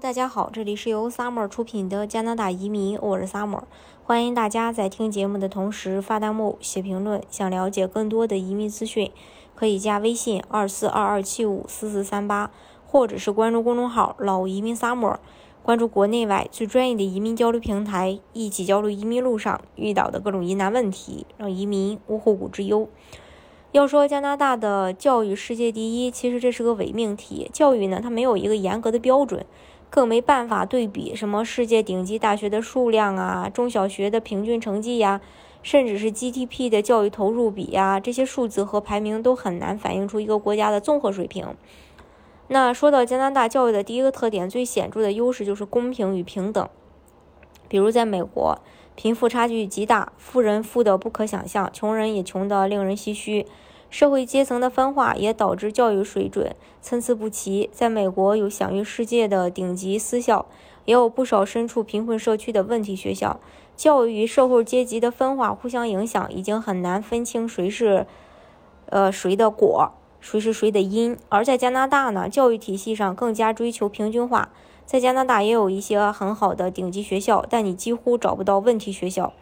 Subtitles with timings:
[0.00, 3.64] 大家好，这里是由 Summer 出品的加拿大移民，我是 Summer，
[4.02, 7.22] 欢迎大家在听节目的同时发弹幕、写评论。
[7.30, 9.12] 想了解更多的移民资讯，
[9.54, 12.50] 可以加微信二四二二七五四四三八，
[12.86, 15.18] 或者是关注公众号“老移民 Summer”，
[15.62, 22.88] 关注国内外最专业的移民交流平台，一起交流移民路上遇到的各种疑难问题，让移民无后顾之忧。
[23.72, 27.50] 要说加拿大的教育世界第一，其实这是个伪命题。
[27.52, 29.44] 教育呢，它没有一个严格的标准。
[29.90, 35.20] 更没办法对比什么世界顶级大学的数量啊，中小学的平均成绩呀，
[35.62, 41.56] 甚至是 GDP 的教育投入比呀，这些数字和排名都很难反映出一个国家的综合水平。
[42.46, 46.68] 那说到加拿大教育的第一个特点，最显著的优势就是公平与平等。
[47.68, 48.58] 比如在美国，
[48.94, 53.46] 贫富差距极大，富人富得不可想象，穷人也穷得令人唏嘘。
[53.90, 57.68] 社会阶层的分化也导致教育水准参差不齐。
[57.72, 60.46] 在美国，有享誉世界的顶级私校，
[60.84, 63.40] 也有不少身处贫困社区的问题学校。
[63.76, 68.06] 教育与社会阶级的分化互相影响，已经很难分清谁是，
[68.86, 71.16] 呃，谁的果，谁是谁的因。
[71.28, 74.50] 而在加拿大呢，教育体系上更加追求平均化。
[74.90, 79.32] 在加拿大也有一些很好的顶级学校，但你几乎找不到问题学校，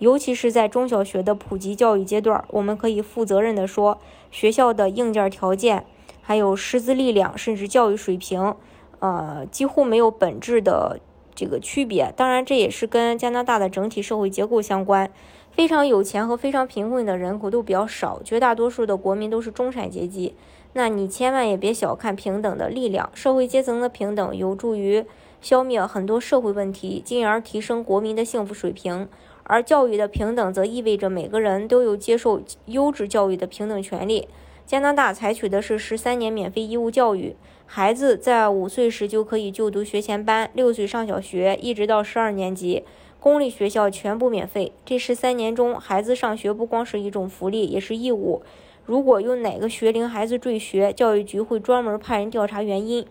[0.00, 2.44] 尤其是在中小学的普及教育阶段。
[2.50, 4.00] 我们可以负责任地说，
[4.32, 5.86] 学校的硬件条件、
[6.22, 8.56] 还有师资力量，甚至教育水平，
[8.98, 10.98] 呃，几乎没有本质的
[11.36, 12.12] 这个区别。
[12.16, 15.08] 当然，这也是跟加拿大的整体社会结构相关。
[15.52, 20.34] 非常有钱和非常贫困的人口都比较少，绝大多数的国民都是中产阶级。
[20.76, 25.06] 那你千万也别小看平等的力量，社会阶层的平等有助于
[25.40, 29.08] 消灭很多社会问题，进而提升国民的幸福水平。
[29.44, 34.28] 而教育的平等则意味着每个人都有接受优质教育的平等权利。
[34.66, 42.82] 加拿大采取的是十三年免费义务教育，孩子在五岁时就可以就读学前班，六岁上小学，一直到十二年级，
[43.18, 44.72] 公立学校全部免费。
[44.84, 48.42] 这十三年中，孩子上学不光是一种福利，也是义务。
[48.86, 53.04] 如果有哪个学龄孩子坠学，教育局会专门派人调查原因。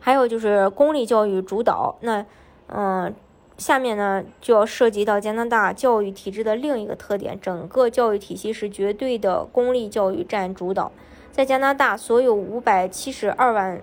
[0.00, 2.24] 还有就是公立教育主导，那
[2.68, 3.14] 嗯，
[3.58, 10.90] 下面呢就要涉及到加拿大教育体制的另一个特点，整个教育体系是绝对的公立教育占主导。
[11.30, 13.82] 在加拿大，所有五百七十二万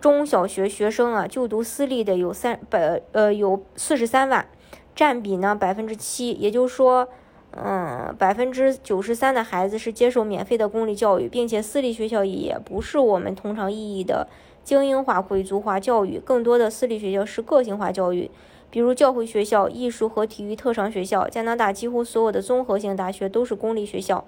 [0.00, 4.46] 中小学学生啊，就读私立的有三百呃有四十三万，
[4.94, 7.08] 占比呢百分之七，也就是说。
[7.56, 14.26] 嗯，百分之九十三的孩子是接受免费的公立教育，并且私立学校也不是我们通常意义的
[14.64, 18.28] 精英化、贵族化教育，更多的私立学校是个性化教育，
[18.70, 21.28] 比如教会学校、艺术和体育特长学校。
[21.28, 24.24] 加拿大几乎所有的综合性大学都是公立学校，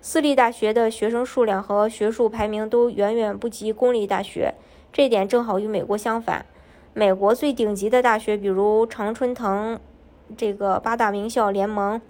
[0.00, 4.54] 私立大学的学生数量和学术排名都远远不及公立大学，
[4.90, 6.46] 这点正好与美国相反。
[6.94, 9.78] 美国最顶级的大学，比如常春藤，
[10.34, 12.00] 这个八大名校联盟。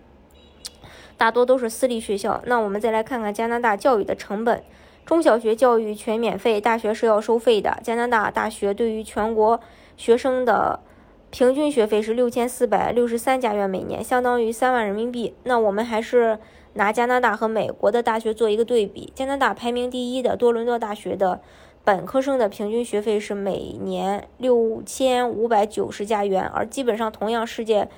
[1.21, 2.41] 大多都是私立学校。
[2.47, 4.63] 那我们再来看看加拿大教育的成本。
[5.05, 7.79] 中小学教育全免费，大学是要收费的。
[7.83, 9.61] 加拿大大学对于全国
[9.99, 10.81] 学生的
[11.29, 15.35] 平均学费是六千四百六十三加元每年，相当于三万人民币。
[15.45, 16.39] 那我们还是
[16.73, 19.13] 拿加拿大和美国的大学做一个对比。
[19.15, 21.43] 加拿大排名第一的多伦多大学的
[21.85, 27.91] 本科生的平均学费是每年六千五百九十加元，而基本上同样世界。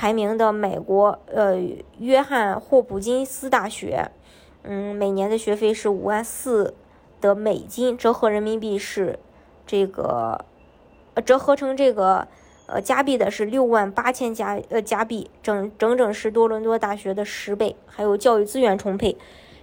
[0.00, 1.60] 排名的美国，呃，
[1.98, 4.12] 约翰霍普金斯大学，
[4.62, 6.72] 嗯，每年的学费是五万四
[7.20, 9.18] 的美金，折合人民币是
[9.66, 10.44] 这个，
[11.14, 12.28] 呃，折合成这个，
[12.66, 17.74] 呃，加币的是六万八千加，呃，加币，整整整是多伦多大学的十倍。
[17.84, 19.16] 还有教育资源充沛，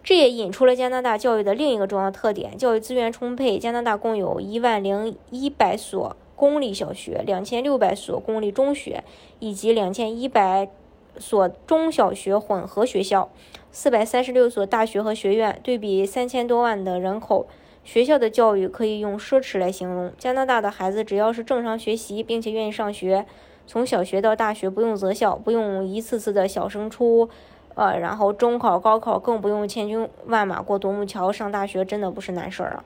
[0.03, 3.57] 这也引出了加拿大教育的另一个重要特点：教育资源充沛。
[3.57, 6.13] 加拿大共有一万零一百所。
[6.35, 9.03] 公立小学两千六百所，公立中学
[9.39, 10.69] 以及两千一百
[11.17, 13.29] 所中小学混合学校，
[13.71, 15.59] 四百三十六所大学和学院。
[15.63, 17.47] 对比三千多万的人口，
[17.85, 20.11] 学校的教育可以用奢侈来形容。
[20.17, 23.25] 加拿大的孩子只要是正常学习，并且愿意上学，
[23.65, 27.29] 从小学到大学不用择校，不用一次次的小升初，
[27.75, 32.83] 呃，然后中考、高考更不用千军万马过独木桥，上大学真的不是难事儿了。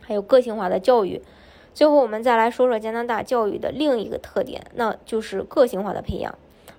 [0.00, 1.20] 还有个性化的教育。
[1.76, 6.34] 最后，我们再来说说加拿大教育的另一个特点，那就是个性化的培养。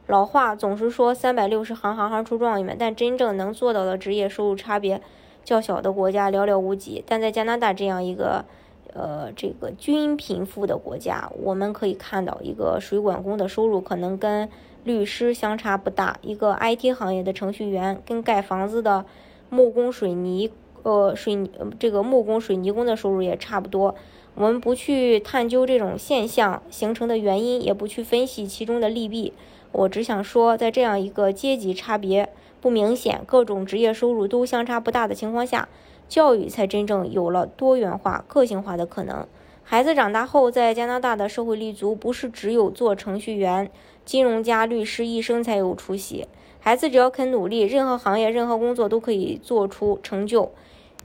[0.07, 4.99] 老话总是说“三百六十行，行行出状元”，但真正能做到的职业收入差别
[5.43, 7.03] 较小的国家寥寥无几。
[7.05, 8.43] 但在加拿大这样一个，
[8.91, 14.49] 呃，这个均贫富的国家，我们可以看到，一个水管工的收入可能跟
[14.83, 19.05] 律师相差不大；一个 IT 行业的程序员跟盖房子的
[19.51, 20.51] 木工、水泥，
[20.81, 23.93] 呃，水泥这个木工、水泥工的收入也差不多。
[24.39, 29.33] 我们不去探究这种现象形成的原因，也不去分析其中的利弊。
[29.71, 32.29] 我只想说，在这样一个阶级差别
[32.61, 35.67] 不明显、各种职业收入都相差不大的情况下，
[36.07, 39.25] 教育才真正有了多元化、个性化的可能。
[39.63, 43.71] 孩子长大后在加拿大的社会立足，不是只有做程序员、
[44.05, 46.27] 金融家、律师、医生才有出息。
[46.59, 50.51] 孩子只要肯努力，任何行业、任何工作都可以做出成就。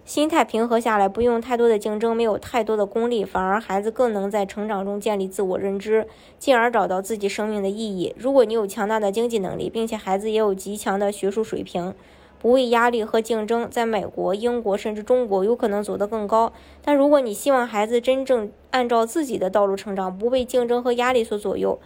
[0.04, 6.08] 心态平和下来，不用太多的竞争，没有太多的功利，反而孩子更能在成长中建立自我认知，
[6.38, 8.12] 进而找到自己生命的意义。
[8.18, 11.94] 如果你有强大的经济能力，并且孩子也有极强的学术水平，
[12.40, 16.52] 不畏压力和竞争，在美国、英国甚至中国有可能走得更高。
[16.84, 21.78] 但如果你希望孩子真正按照自己的道路成长，不被竞争和压力所左右，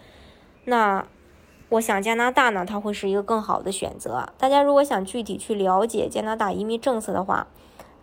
[0.64, 1.06] 那
[1.68, 4.30] 我想加拿大呢，它会是一个更好的选择。
[4.38, 7.48] 大家如果想具体去了解加拿大移民政策的话，